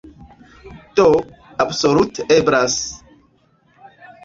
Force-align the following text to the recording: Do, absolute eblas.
Do, 0.99 1.05
absolute 1.65 2.25
eblas. 2.39 2.81